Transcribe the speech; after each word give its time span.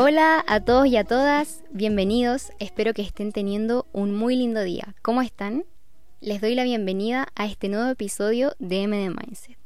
Hola 0.00 0.44
a 0.46 0.60
todos 0.60 0.86
y 0.86 0.96
a 0.96 1.02
todas, 1.02 1.64
bienvenidos, 1.72 2.52
espero 2.60 2.94
que 2.94 3.02
estén 3.02 3.32
teniendo 3.32 3.84
un 3.92 4.14
muy 4.14 4.36
lindo 4.36 4.62
día. 4.62 4.94
¿Cómo 5.02 5.22
están? 5.22 5.64
Les 6.20 6.40
doy 6.40 6.54
la 6.54 6.62
bienvenida 6.62 7.26
a 7.34 7.46
este 7.46 7.68
nuevo 7.68 7.90
episodio 7.90 8.54
de 8.60 8.86
MD 8.86 9.10
Mindset. 9.12 9.58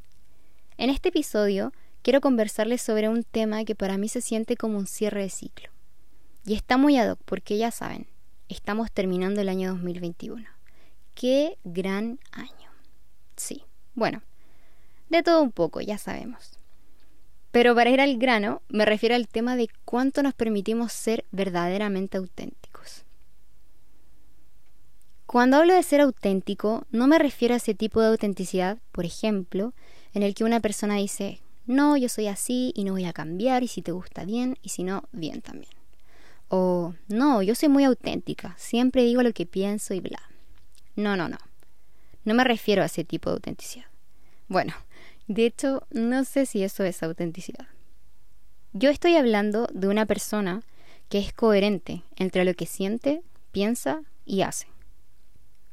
En 0.79 0.89
este 0.89 1.09
episodio 1.09 1.71
quiero 2.01 2.19
conversarles 2.19 2.81
sobre 2.81 3.09
un 3.09 3.23
tema 3.23 3.63
que 3.63 3.75
para 3.75 3.99
mí 3.99 4.09
se 4.09 4.21
siente 4.21 4.57
como 4.57 4.79
un 4.79 4.87
cierre 4.87 5.21
de 5.21 5.29
ciclo. 5.29 5.69
Y 6.47 6.55
está 6.55 6.77
muy 6.77 6.97
ad 6.97 7.11
hoc 7.11 7.19
porque 7.25 7.59
ya 7.59 7.69
saben, 7.69 8.07
estamos 8.49 8.91
terminando 8.91 9.39
el 9.39 9.49
año 9.49 9.69
2021. 9.73 10.43
¡Qué 11.13 11.59
gran 11.63 12.17
año! 12.31 12.71
Sí, 13.35 13.65
bueno, 13.93 14.23
de 15.09 15.21
todo 15.21 15.43
un 15.43 15.51
poco, 15.51 15.79
ya 15.79 15.99
sabemos. 15.99 16.57
Pero 17.53 17.75
para 17.75 17.91
ir 17.91 18.01
al 18.01 18.17
grano, 18.17 18.63
me 18.67 18.83
refiero 18.83 19.13
al 19.13 19.27
tema 19.27 19.55
de 19.55 19.69
cuánto 19.85 20.23
nos 20.23 20.33
permitimos 20.33 20.91
ser 20.91 21.23
verdaderamente 21.31 22.17
auténticos. 22.17 23.03
Cuando 25.27 25.57
hablo 25.57 25.75
de 25.75 25.83
ser 25.83 26.01
auténtico, 26.01 26.87
no 26.89 27.05
me 27.05 27.19
refiero 27.19 27.53
a 27.53 27.57
ese 27.57 27.75
tipo 27.75 28.01
de 28.01 28.07
autenticidad, 28.07 28.79
por 28.91 29.05
ejemplo, 29.05 29.75
en 30.15 30.23
el 30.23 30.33
que 30.33 30.43
una 30.43 30.61
persona 30.61 30.95
dice, 30.95 31.41
no, 31.67 31.95
yo 31.95 32.09
soy 32.09 32.25
así 32.25 32.73
y 32.75 32.85
no 32.85 32.93
voy 32.93 33.05
a 33.05 33.13
cambiar 33.13 33.61
y 33.61 33.67
si 33.67 33.83
te 33.83 33.91
gusta 33.91 34.25
bien 34.25 34.57
y 34.63 34.69
si 34.69 34.83
no, 34.83 35.03
bien 35.11 35.43
también. 35.43 35.73
O 36.47 36.95
no, 37.07 37.43
yo 37.43 37.53
soy 37.53 37.69
muy 37.69 37.83
auténtica, 37.83 38.55
siempre 38.57 39.03
digo 39.03 39.21
lo 39.21 39.31
que 39.31 39.45
pienso 39.45 39.93
y 39.93 39.99
bla. 39.99 40.23
No, 40.95 41.15
no, 41.15 41.29
no. 41.29 41.37
No 42.25 42.33
me 42.33 42.45
refiero 42.45 42.81
a 42.81 42.87
ese 42.87 43.03
tipo 43.03 43.29
de 43.29 43.35
autenticidad. 43.35 43.85
Bueno, 44.47 44.73
de 45.27 45.45
hecho, 45.45 45.87
no 45.91 46.25
sé 46.25 46.45
si 46.45 46.63
eso 46.63 46.83
es 46.83 47.01
autenticidad. 47.01 47.67
Yo 48.73 48.89
estoy 48.89 49.15
hablando 49.15 49.67
de 49.71 49.87
una 49.87 50.05
persona 50.05 50.63
que 51.09 51.19
es 51.19 51.31
coherente 51.31 52.03
entre 52.15 52.43
lo 52.43 52.53
que 52.55 52.65
siente, 52.65 53.21
piensa 53.51 54.01
y 54.25 54.41
hace. 54.41 54.67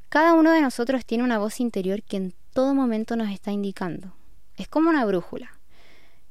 Cada 0.08 0.34
uno 0.34 0.52
de 0.52 0.60
nosotros 0.60 1.04
tiene 1.04 1.24
una 1.24 1.38
voz 1.38 1.60
interior 1.60 2.02
que 2.02 2.16
en 2.16 2.34
todo 2.52 2.74
momento 2.74 3.16
nos 3.16 3.30
está 3.30 3.52
indicando. 3.52 4.12
Es 4.56 4.68
como 4.68 4.90
una 4.90 5.04
brújula. 5.04 5.58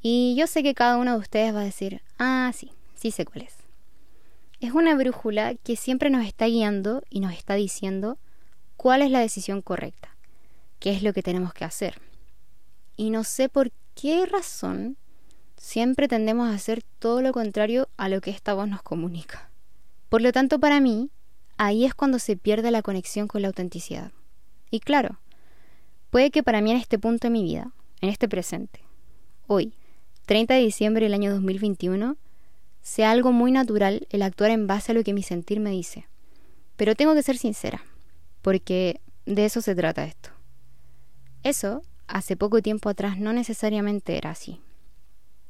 Y 0.02 0.36
yo 0.38 0.48
sé 0.48 0.64
que 0.64 0.74
cada 0.74 0.98
uno 0.98 1.14
de 1.14 1.20
ustedes 1.20 1.54
va 1.54 1.62
a 1.62 1.66
decir, 1.66 2.02
ah, 2.20 2.52
sí, 2.54 2.72
sí 2.96 3.12
sé 3.12 3.26
cuál 3.26 3.44
es. 3.44 3.56
Es 4.60 4.74
una 4.74 4.96
brújula 4.96 5.56
que 5.56 5.76
siempre 5.76 6.10
nos 6.10 6.26
está 6.26 6.46
guiando 6.46 7.04
y 7.10 7.20
nos 7.20 7.34
está 7.34 7.56
diciendo 7.56 8.18
cuál 8.78 9.02
es 9.02 9.12
la 9.12 9.20
decisión 9.20 9.62
correcta, 9.62 10.16
qué 10.80 10.92
es 10.92 11.02
lo 11.02 11.14
que 11.14 11.24
tenemos 11.24 11.54
que 11.54 11.66
hacer. 11.66 12.00
Y 13.00 13.12
no 13.12 13.24
sé 13.24 13.48
por 13.48 13.72
qué 13.96 14.26
razón 14.26 14.98
siempre 15.56 16.10
tendemos 16.10 16.50
a 16.50 16.54
hacer 16.54 16.84
todo 16.84 17.22
lo 17.22 17.32
contrario 17.32 17.88
a 17.96 18.10
lo 18.10 18.20
que 18.20 18.30
esta 18.30 18.54
voz 18.54 18.68
nos 18.68 18.82
comunica. 18.82 19.50
Por 20.10 20.22
lo 20.22 20.34
tanto, 20.34 20.60
para 20.60 20.82
mí, 20.82 21.10
ahí 21.56 21.86
es 21.86 21.94
cuando 21.94 22.20
se 22.20 22.36
pierde 22.36 22.72
la 22.72 22.82
conexión 22.82 23.30
con 23.30 23.42
la 23.42 23.48
autenticidad. 23.48 24.12
Y 24.70 24.82
claro, 24.82 25.18
puede 26.10 26.30
que 26.30 26.44
para 26.44 26.60
mí 26.60 26.72
en 26.72 26.78
este 26.78 27.00
punto 27.00 27.28
de 27.28 27.32
mi 27.32 27.42
vida, 27.42 27.72
en 28.02 28.10
este 28.10 28.28
presente, 28.28 28.82
hoy, 29.48 29.72
30 30.26 30.56
de 30.56 30.60
diciembre 30.60 31.06
del 31.06 31.14
año 31.14 31.32
2021, 31.32 32.18
sea 32.82 33.12
algo 33.12 33.32
muy 33.32 33.54
natural 33.54 34.08
el 34.10 34.24
actuar 34.24 34.52
en 34.52 34.68
base 34.68 34.92
a 34.92 34.96
lo 34.96 35.06
que 35.06 35.14
mi 35.14 35.24
sentir 35.24 35.62
me 35.62 35.70
dice. 35.70 36.06
Pero 36.76 36.96
tengo 36.96 37.16
que 37.16 37.24
ser 37.24 37.38
sincera, 37.38 37.82
porque 38.42 39.00
de 39.26 39.46
eso 39.46 39.62
se 39.62 39.74
trata 39.74 40.04
esto. 40.04 40.32
Eso, 41.44 41.82
hace 42.10 42.36
poco 42.36 42.62
tiempo 42.62 42.90
atrás, 42.90 43.18
no 43.18 43.34
necesariamente 43.34 44.18
era 44.18 44.32
así. 44.32 44.62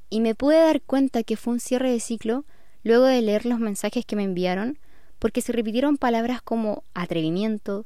Y 0.10 0.22
me 0.22 0.36
pude 0.36 0.58
dar 0.58 0.82
cuenta 0.82 1.24
que 1.24 1.38
fue 1.38 1.54
un 1.54 1.60
cierre 1.60 1.92
de 1.92 2.00
ciclo 2.00 2.46
luego 2.84 3.06
de 3.06 3.22
leer 3.22 3.46
los 3.46 3.60
mensajes 3.60 4.06
que 4.06 4.16
me 4.16 4.24
enviaron, 4.24 4.78
porque 5.20 5.42
se 5.42 5.52
repitieron 5.52 5.98
palabras 5.98 6.42
como 6.42 6.84
atrevimiento, 6.94 7.86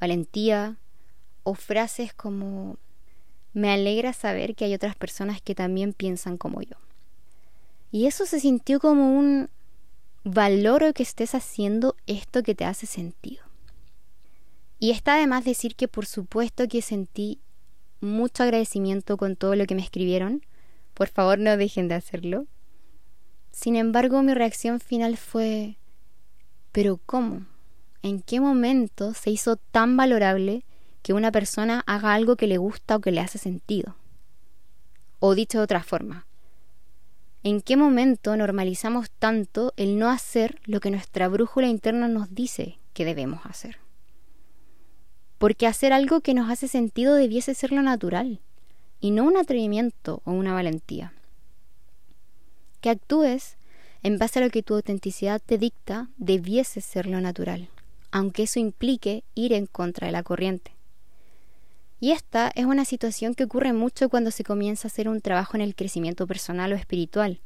valentía, 0.00 0.76
o 1.42 1.54
frases 1.54 2.12
como 2.12 2.76
me 3.54 3.70
alegra 3.70 4.12
saber 4.12 4.54
que 4.54 4.66
hay 4.66 4.74
otras 4.74 4.94
personas 4.94 5.40
que 5.40 5.54
también 5.54 5.92
piensan 5.92 6.36
como 6.36 6.60
yo. 6.60 6.76
Y 7.90 8.06
eso 8.06 8.26
se 8.26 8.38
sintió 8.38 8.80
como 8.80 9.18
un 9.18 9.48
valoro 10.24 10.92
que 10.92 11.02
estés 11.02 11.34
haciendo 11.34 11.96
esto 12.06 12.42
que 12.42 12.54
te 12.54 12.66
hace 12.66 12.86
sentido. 12.86 13.44
Y 14.78 14.90
está 14.90 15.14
además 15.14 15.44
decir 15.44 15.74
que 15.74 15.88
por 15.88 16.06
supuesto 16.06 16.68
que 16.68 16.82
sentí 16.82 17.40
mucho 18.00 18.42
agradecimiento 18.42 19.16
con 19.16 19.36
todo 19.36 19.54
lo 19.54 19.66
que 19.66 19.74
me 19.74 19.82
escribieron. 19.82 20.42
Por 20.94 21.08
favor 21.08 21.38
no 21.38 21.56
dejen 21.56 21.88
de 21.88 21.94
hacerlo. 21.94 22.46
Sin 23.50 23.76
embargo, 23.76 24.22
mi 24.22 24.34
reacción 24.34 24.80
final 24.80 25.16
fue 25.16 25.76
¿pero 26.72 27.00
cómo? 27.06 27.46
¿En 28.02 28.22
qué 28.22 28.40
momento 28.40 29.14
se 29.14 29.30
hizo 29.30 29.56
tan 29.56 29.96
valorable 29.96 30.64
que 31.02 31.12
una 31.12 31.32
persona 31.32 31.82
haga 31.86 32.14
algo 32.14 32.36
que 32.36 32.46
le 32.46 32.58
gusta 32.58 32.96
o 32.96 33.00
que 33.00 33.10
le 33.10 33.20
hace 33.20 33.38
sentido? 33.38 33.96
O 35.18 35.34
dicho 35.34 35.58
de 35.58 35.64
otra 35.64 35.82
forma, 35.82 36.26
¿en 37.42 37.60
qué 37.60 37.76
momento 37.76 38.36
normalizamos 38.36 39.10
tanto 39.10 39.72
el 39.76 39.98
no 39.98 40.08
hacer 40.08 40.60
lo 40.64 40.78
que 40.78 40.92
nuestra 40.92 41.26
brújula 41.28 41.66
interna 41.66 42.06
nos 42.06 42.32
dice 42.34 42.78
que 42.92 43.04
debemos 43.04 43.44
hacer? 43.44 43.87
Porque 45.38 45.68
hacer 45.68 45.92
algo 45.92 46.20
que 46.20 46.34
nos 46.34 46.50
hace 46.50 46.68
sentido 46.68 47.14
debiese 47.14 47.54
ser 47.54 47.72
lo 47.72 47.82
natural, 47.82 48.40
y 49.00 49.12
no 49.12 49.24
un 49.24 49.36
atrevimiento 49.36 50.20
o 50.24 50.32
una 50.32 50.52
valentía. 50.52 51.12
Que 52.80 52.90
actúes 52.90 53.56
en 54.02 54.18
base 54.18 54.40
a 54.40 54.42
lo 54.42 54.50
que 54.50 54.62
tu 54.62 54.74
autenticidad 54.74 55.40
te 55.44 55.58
dicta 55.58 56.08
debiese 56.16 56.80
ser 56.80 57.06
lo 57.06 57.20
natural, 57.20 57.68
aunque 58.10 58.44
eso 58.44 58.58
implique 58.58 59.22
ir 59.34 59.52
en 59.52 59.66
contra 59.66 60.06
de 60.06 60.12
la 60.12 60.24
corriente. 60.24 60.72
Y 62.00 62.12
esta 62.12 62.50
es 62.54 62.64
una 62.64 62.84
situación 62.84 63.34
que 63.34 63.44
ocurre 63.44 63.72
mucho 63.72 64.08
cuando 64.08 64.30
se 64.30 64.44
comienza 64.44 64.86
a 64.86 64.90
hacer 64.90 65.08
un 65.08 65.20
trabajo 65.20 65.56
en 65.56 65.62
el 65.62 65.74
crecimiento 65.74 66.26
personal 66.26 66.72
o 66.72 66.76
espiritual, 66.76 67.40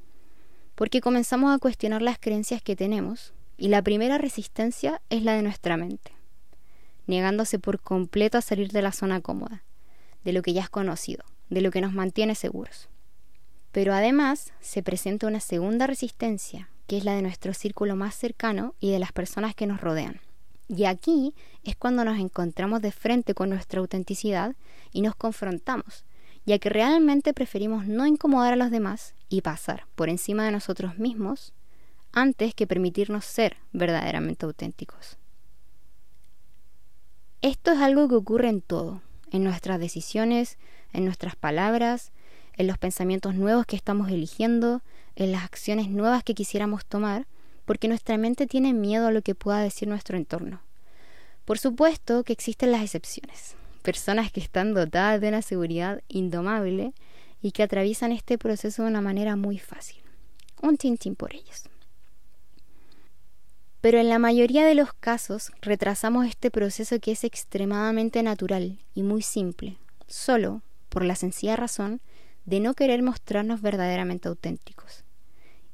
porque 0.74 1.00
comenzamos 1.00 1.54
a 1.54 1.58
cuestionar 1.58 2.00
las 2.00 2.18
creencias 2.18 2.62
que 2.62 2.76
tenemos, 2.76 3.34
y 3.58 3.68
la 3.68 3.82
primera 3.82 4.16
resistencia 4.16 5.02
es 5.10 5.22
la 5.22 5.34
de 5.34 5.42
nuestra 5.42 5.76
mente 5.76 6.21
negándose 7.06 7.58
por 7.58 7.80
completo 7.80 8.38
a 8.38 8.42
salir 8.42 8.70
de 8.70 8.82
la 8.82 8.92
zona 8.92 9.20
cómoda, 9.20 9.62
de 10.24 10.32
lo 10.32 10.42
que 10.42 10.52
ya 10.52 10.62
es 10.62 10.70
conocido, 10.70 11.24
de 11.50 11.60
lo 11.60 11.70
que 11.70 11.80
nos 11.80 11.92
mantiene 11.92 12.34
seguros. 12.34 12.88
Pero 13.72 13.94
además 13.94 14.52
se 14.60 14.82
presenta 14.82 15.26
una 15.26 15.40
segunda 15.40 15.86
resistencia, 15.86 16.68
que 16.86 16.98
es 16.98 17.04
la 17.04 17.14
de 17.14 17.22
nuestro 17.22 17.54
círculo 17.54 17.96
más 17.96 18.14
cercano 18.14 18.74
y 18.80 18.90
de 18.90 18.98
las 18.98 19.12
personas 19.12 19.54
que 19.54 19.66
nos 19.66 19.80
rodean. 19.80 20.20
Y 20.68 20.84
aquí 20.84 21.34
es 21.64 21.76
cuando 21.76 22.04
nos 22.04 22.18
encontramos 22.18 22.80
de 22.82 22.92
frente 22.92 23.34
con 23.34 23.50
nuestra 23.50 23.80
autenticidad 23.80 24.54
y 24.90 25.02
nos 25.02 25.14
confrontamos, 25.14 26.04
ya 26.44 26.58
que 26.58 26.68
realmente 26.68 27.34
preferimos 27.34 27.86
no 27.86 28.06
incomodar 28.06 28.54
a 28.54 28.56
los 28.56 28.70
demás 28.70 29.14
y 29.28 29.42
pasar 29.42 29.86
por 29.94 30.08
encima 30.08 30.44
de 30.44 30.52
nosotros 30.52 30.98
mismos 30.98 31.52
antes 32.12 32.54
que 32.54 32.66
permitirnos 32.66 33.24
ser 33.24 33.56
verdaderamente 33.72 34.44
auténticos. 34.44 35.18
Esto 37.42 37.72
es 37.72 37.80
algo 37.80 38.08
que 38.08 38.14
ocurre 38.14 38.48
en 38.48 38.60
todo, 38.60 39.02
en 39.32 39.42
nuestras 39.42 39.80
decisiones, 39.80 40.58
en 40.92 41.04
nuestras 41.04 41.34
palabras, 41.34 42.12
en 42.56 42.68
los 42.68 42.78
pensamientos 42.78 43.34
nuevos 43.34 43.66
que 43.66 43.74
estamos 43.74 44.10
eligiendo, 44.10 44.80
en 45.16 45.32
las 45.32 45.42
acciones 45.42 45.88
nuevas 45.88 46.22
que 46.22 46.34
quisiéramos 46.34 46.86
tomar, 46.86 47.26
porque 47.64 47.88
nuestra 47.88 48.16
mente 48.16 48.46
tiene 48.46 48.72
miedo 48.72 49.08
a 49.08 49.10
lo 49.10 49.22
que 49.22 49.34
pueda 49.34 49.58
decir 49.58 49.88
nuestro 49.88 50.16
entorno. 50.16 50.60
Por 51.44 51.58
supuesto 51.58 52.22
que 52.22 52.32
existen 52.32 52.70
las 52.70 52.82
excepciones, 52.82 53.56
personas 53.82 54.30
que 54.30 54.38
están 54.38 54.72
dotadas 54.72 55.20
de 55.20 55.26
una 55.26 55.42
seguridad 55.42 56.00
indomable 56.06 56.92
y 57.42 57.50
que 57.50 57.64
atraviesan 57.64 58.12
este 58.12 58.38
proceso 58.38 58.82
de 58.84 58.88
una 58.88 59.00
manera 59.00 59.34
muy 59.34 59.58
fácil. 59.58 60.00
Un 60.62 60.76
tintín 60.76 61.16
por 61.16 61.34
ellos. 61.34 61.64
Pero 63.82 63.98
en 63.98 64.08
la 64.08 64.20
mayoría 64.20 64.64
de 64.64 64.76
los 64.76 64.94
casos 64.94 65.52
retrasamos 65.60 66.26
este 66.26 66.52
proceso 66.52 67.00
que 67.00 67.12
es 67.12 67.24
extremadamente 67.24 68.22
natural 68.22 68.78
y 68.94 69.02
muy 69.02 69.22
simple, 69.22 69.76
solo 70.06 70.62
por 70.88 71.04
la 71.04 71.16
sencilla 71.16 71.56
razón 71.56 72.00
de 72.44 72.60
no 72.60 72.74
querer 72.74 73.02
mostrarnos 73.02 73.60
verdaderamente 73.60 74.28
auténticos. 74.28 75.02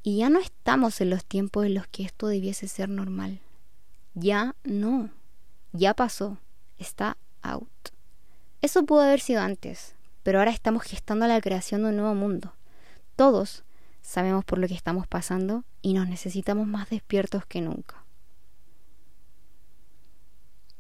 Y 0.03 0.17
ya 0.17 0.31
no 0.31 0.41
estamos 0.41 1.03
en 1.03 1.11
los 1.11 1.23
tiempos 1.25 1.67
en 1.67 1.75
los 1.75 1.87
que 1.87 2.03
esto 2.05 2.29
debiese 2.29 2.67
ser 2.67 2.89
normal. 2.89 3.41
Ya 4.15 4.55
no. 4.65 5.11
Ya 5.73 5.93
pasó. 5.93 6.39
Está 6.79 7.19
out. 7.43 7.69
Eso 8.63 8.85
pudo 8.85 9.03
haber 9.03 9.21
sido 9.21 9.43
antes, 9.43 9.95
pero 10.23 10.39
ahora 10.39 10.51
estamos 10.51 10.83
gestando 10.83 11.27
la 11.27 11.43
creación 11.43 11.83
de 11.83 11.91
un 11.91 11.97
nuevo 11.97 12.15
mundo. 12.15 12.55
Todos 13.17 13.65
sabemos 14.09 14.43
por 14.43 14.59
lo 14.59 14.67
que 14.67 14.75
estamos 14.75 15.07
pasando 15.07 15.65
y 15.83 15.93
nos 15.93 16.09
necesitamos 16.09 16.67
más 16.67 16.89
despiertos 16.89 17.45
que 17.45 17.61
nunca. 17.61 18.07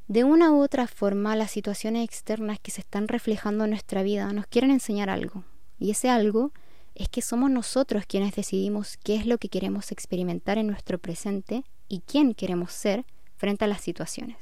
De 0.06 0.24
una 0.24 0.50
u 0.50 0.62
otra 0.62 0.86
forma, 0.86 1.36
las 1.36 1.50
situaciones 1.50 2.06
externas 2.06 2.58
que 2.58 2.70
se 2.70 2.80
están 2.80 3.06
reflejando 3.06 3.64
en 3.64 3.70
nuestra 3.70 4.02
vida 4.02 4.32
nos 4.32 4.46
quieren 4.46 4.70
enseñar 4.70 5.10
algo, 5.10 5.44
y 5.78 5.90
ese 5.90 6.08
algo 6.08 6.52
es 6.94 7.10
que 7.10 7.20
somos 7.20 7.50
nosotros 7.50 8.06
quienes 8.06 8.34
decidimos 8.34 8.96
qué 8.96 9.16
es 9.16 9.26
lo 9.26 9.36
que 9.36 9.50
queremos 9.50 9.92
experimentar 9.92 10.56
en 10.56 10.66
nuestro 10.66 10.98
presente 10.98 11.64
y 11.86 12.00
quién 12.00 12.32
queremos 12.32 12.72
ser 12.72 13.04
frente 13.36 13.66
a 13.66 13.68
las 13.68 13.82
situaciones. 13.82 14.38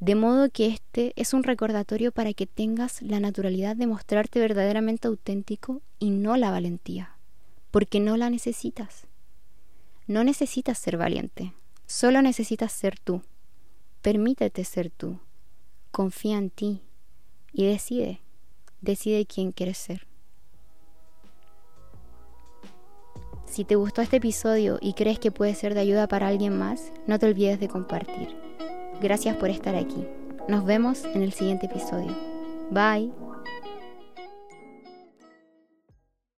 De 0.00 0.16
modo 0.16 0.50
que 0.50 0.66
este 0.66 1.12
es 1.14 1.32
un 1.32 1.44
recordatorio 1.44 2.10
para 2.10 2.32
que 2.32 2.48
tengas 2.48 3.02
la 3.02 3.20
naturalidad 3.20 3.76
de 3.76 3.86
mostrarte 3.86 4.40
verdaderamente 4.40 5.06
auténtico 5.06 5.80
y 6.00 6.10
no 6.10 6.36
la 6.36 6.50
valentía, 6.50 7.19
porque 7.70 8.00
no 8.00 8.16
la 8.16 8.30
necesitas. 8.30 9.06
No 10.06 10.24
necesitas 10.24 10.78
ser 10.78 10.96
valiente, 10.96 11.54
solo 11.86 12.22
necesitas 12.22 12.72
ser 12.72 12.98
tú. 12.98 13.22
Permítete 14.02 14.64
ser 14.64 14.90
tú, 14.90 15.20
confía 15.90 16.38
en 16.38 16.50
ti 16.50 16.82
y 17.52 17.66
decide, 17.66 18.20
decide 18.80 19.26
quién 19.26 19.52
quieres 19.52 19.78
ser. 19.78 20.06
Si 23.44 23.64
te 23.64 23.74
gustó 23.74 24.00
este 24.00 24.18
episodio 24.18 24.78
y 24.80 24.94
crees 24.94 25.18
que 25.18 25.32
puede 25.32 25.54
ser 25.54 25.74
de 25.74 25.80
ayuda 25.80 26.06
para 26.06 26.28
alguien 26.28 26.56
más, 26.56 26.92
no 27.08 27.18
te 27.18 27.26
olvides 27.26 27.58
de 27.58 27.68
compartir. 27.68 28.28
Gracias 29.00 29.36
por 29.36 29.50
estar 29.50 29.74
aquí. 29.74 30.06
Nos 30.48 30.64
vemos 30.64 31.04
en 31.04 31.22
el 31.22 31.32
siguiente 31.32 31.66
episodio. 31.66 32.16
Bye. 32.70 33.29